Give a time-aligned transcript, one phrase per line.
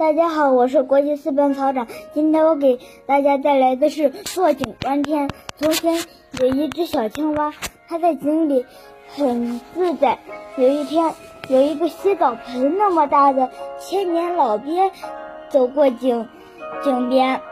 [0.00, 1.86] 大家好，我是国际四班曹长。
[2.14, 5.28] 今天我给大家带来的是坐井观天。
[5.58, 6.02] 从前
[6.40, 7.52] 有一只小青蛙，
[7.86, 8.64] 它在井里
[9.14, 10.18] 很自在。
[10.56, 11.12] 有一天，
[11.50, 14.90] 有一个洗澡盆那么大的千年老鳖
[15.50, 16.26] 走过井
[16.82, 17.42] 井边，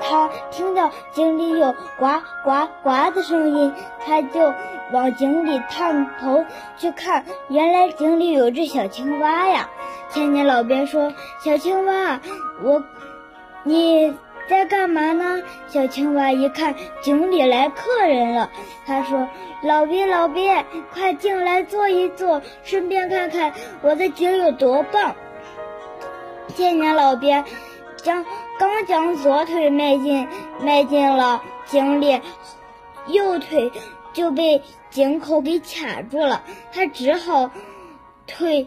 [0.00, 2.06] 他听到井里有呱
[2.44, 3.72] 呱呱的声音，
[4.04, 4.52] 他就
[4.92, 6.44] 往井里探头
[6.76, 9.68] 去看，原来井里有只小青蛙呀。
[10.10, 11.12] 千年老鳖说
[11.44, 12.20] ：“小青蛙，
[12.62, 12.82] 我
[13.64, 14.14] 你
[14.48, 18.50] 在干嘛呢？”小青蛙一看井里来客人了，
[18.86, 19.28] 他说
[19.62, 25.14] ：“老鳖，老鳖，快进来坐一坐，顺便看看我的井有多棒。”
[26.56, 27.44] 千年老鳖
[28.08, 28.24] 将
[28.58, 30.26] 刚将左腿迈进
[30.62, 32.22] 迈进了井里，
[33.06, 33.70] 右腿
[34.14, 37.50] 就被井口给卡住了，他只好
[38.26, 38.66] 退。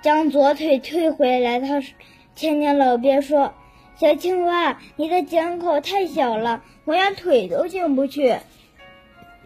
[0.00, 1.82] 将左腿退回来，他
[2.34, 3.52] 千年老鳖说
[4.00, 8.38] ：“小青蛙，你的井口太小了，我连腿都进不去。”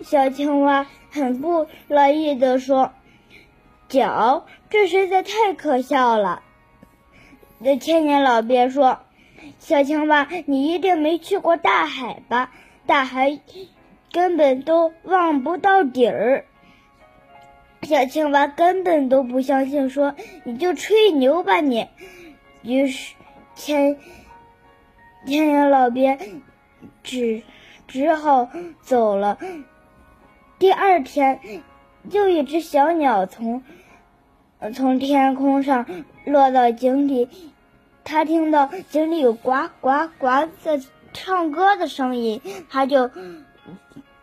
[0.01, 2.93] 小青蛙很不乐意地说
[3.89, 6.43] ：“脚，这实在太可笑了。”
[7.59, 9.01] 那千年老鳖说
[9.59, 12.53] ：“小青蛙，你一定没去过大海吧？
[12.87, 13.39] 大海
[14.13, 16.45] 根本都望不到底儿。”
[17.83, 21.87] 小青蛙根本都不相信，说：“你就吹牛吧你！”
[22.63, 23.15] 于是
[23.55, 23.97] 千
[25.27, 26.19] 千年老鳖
[27.03, 27.43] 只
[27.87, 28.49] 只好
[28.83, 29.39] 走了。
[30.59, 31.41] 第二天，
[32.11, 33.63] 又一只小鸟从
[34.75, 35.87] 从天空上
[36.25, 37.29] 落到井里，
[38.09, 40.81] 它听到井里有呱呱呱在
[41.13, 43.11] 唱歌的声音，它就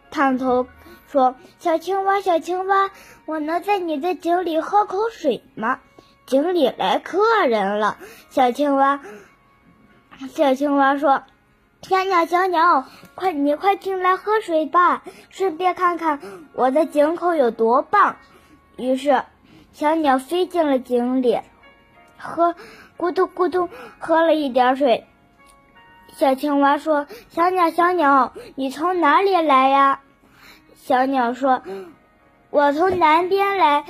[0.10, 0.68] 探头。
[1.08, 2.90] 说：“小青蛙，小青蛙，
[3.26, 5.80] 我能在你的井里喝口水吗？”
[6.26, 7.98] 井里来客人了。
[8.32, 9.02] 小青蛙，
[10.34, 11.24] 小青蛙说
[11.84, 16.20] ：“小鸟，小鸟，快你快进来喝水吧，顺便看看
[16.54, 18.18] 我的井口有多棒。”
[18.76, 19.24] 于是，
[19.72, 21.40] 小鸟飞进了井里，
[22.18, 22.56] 喝
[22.98, 23.70] 咕嘟咕嘟
[24.00, 25.06] 喝了一点水。
[26.14, 30.00] 小青蛙说：“小鸟，小鸟，你从哪里来呀？”
[30.76, 31.62] 小鸟说
[32.52, 33.84] ：“我从南边来，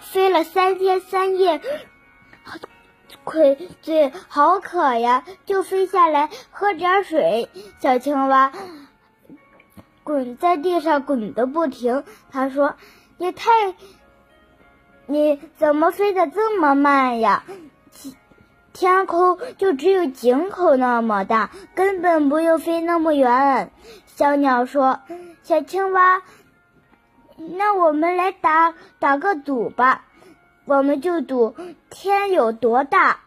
[0.00, 1.62] 飞了三天三夜，
[3.24, 7.48] 亏嘴好渴呀，就飞下来喝点水。”
[7.80, 8.52] 小青蛙
[10.04, 12.04] 滚在地上滚个不停。
[12.30, 12.76] 他说
[13.16, 13.50] ：“你太，
[15.06, 17.44] 你怎么飞得这么慢呀？
[18.72, 23.70] 天空就只有井口那么大，根本不用飞那么远。”
[24.06, 25.00] 小鸟说。
[25.42, 26.22] 小青蛙，
[27.36, 30.04] 那我们来打打个赌吧，
[30.64, 31.54] 我们就赌
[31.88, 33.20] 天有多大。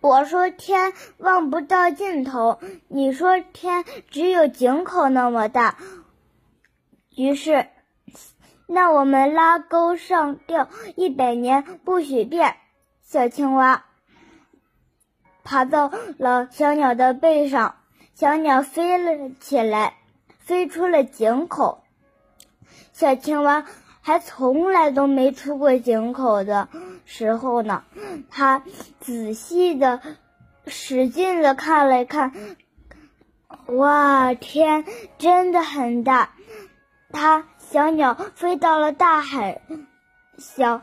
[0.00, 5.78] 我说天望不到尽头，你说天只有井口那么大。
[7.16, 7.66] 于是，
[8.68, 12.54] 那我们拉钩上吊一百年不许变。
[13.02, 13.86] 小青蛙
[15.42, 17.76] 爬到了小鸟的背上，
[18.14, 19.94] 小鸟飞了起来。
[20.38, 21.84] 飞出了井口，
[22.94, 23.66] 小青蛙
[24.00, 26.70] 还从来都没出过井口的
[27.04, 27.84] 时候呢。
[28.30, 28.62] 它
[28.98, 30.00] 仔细的、
[30.66, 32.32] 使劲的看了看，
[33.66, 34.86] 哇，天
[35.18, 36.30] 真的很大！
[37.12, 39.60] 它小鸟飞到了大海，
[40.38, 40.80] 小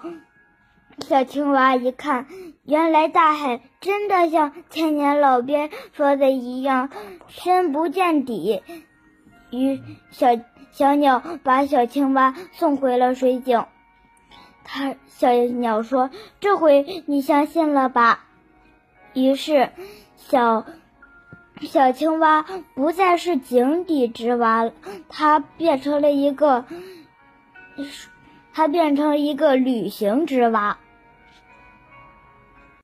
[0.99, 2.27] 小青蛙一看，
[2.63, 6.91] 原来大海真的像千年老鳖说的一样，
[7.27, 8.61] 深不见底。
[9.49, 9.81] 于
[10.11, 10.27] 小
[10.71, 13.65] 小鸟把小青蛙送回了水井。
[14.63, 18.25] 他小鸟说：“这回你相信了吧？”
[19.15, 19.71] 于是，
[20.17, 20.67] 小
[21.61, 24.71] 小青蛙不再是井底之蛙，
[25.09, 26.65] 它变成了一个，
[28.53, 30.77] 它变成了一个旅行之蛙。